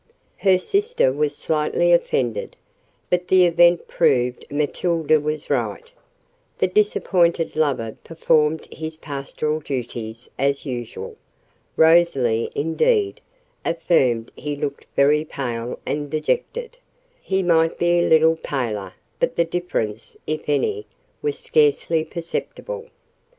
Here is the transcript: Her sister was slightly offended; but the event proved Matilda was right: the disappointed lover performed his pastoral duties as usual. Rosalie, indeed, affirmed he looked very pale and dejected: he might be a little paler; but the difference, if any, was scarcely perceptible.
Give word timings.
Her 0.37 0.57
sister 0.57 1.13
was 1.13 1.37
slightly 1.37 1.93
offended; 1.93 2.55
but 3.11 3.27
the 3.27 3.45
event 3.45 3.87
proved 3.87 4.47
Matilda 4.51 5.19
was 5.21 5.47
right: 5.51 5.91
the 6.57 6.65
disappointed 6.65 7.55
lover 7.55 7.95
performed 8.03 8.65
his 8.73 8.97
pastoral 8.97 9.59
duties 9.59 10.27
as 10.39 10.65
usual. 10.65 11.17
Rosalie, 11.77 12.49
indeed, 12.55 13.21
affirmed 13.63 14.31
he 14.35 14.55
looked 14.55 14.87
very 14.95 15.23
pale 15.23 15.77
and 15.85 16.09
dejected: 16.09 16.77
he 17.21 17.43
might 17.43 17.77
be 17.77 17.99
a 17.99 18.09
little 18.09 18.37
paler; 18.37 18.93
but 19.19 19.35
the 19.35 19.45
difference, 19.45 20.17
if 20.25 20.41
any, 20.49 20.87
was 21.21 21.37
scarcely 21.37 22.03
perceptible. 22.03 22.87